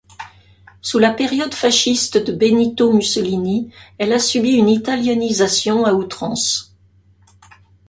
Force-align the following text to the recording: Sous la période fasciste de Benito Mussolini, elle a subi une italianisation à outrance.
Sous 0.81 0.97
la 0.97 1.11
période 1.13 1.53
fasciste 1.53 2.17
de 2.17 2.33
Benito 2.33 2.91
Mussolini, 2.91 3.69
elle 3.99 4.13
a 4.13 4.17
subi 4.17 4.53
une 4.53 4.69
italianisation 4.69 5.85
à 5.85 5.93
outrance. 5.93 6.75